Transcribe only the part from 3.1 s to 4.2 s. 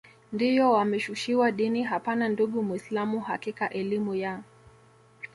hakika elimu